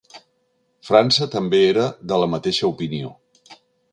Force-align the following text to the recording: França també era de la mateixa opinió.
França 0.87 1.27
també 1.35 1.59
era 1.73 1.85
de 2.13 2.19
la 2.23 2.31
mateixa 2.37 2.69
opinió. 2.73 3.13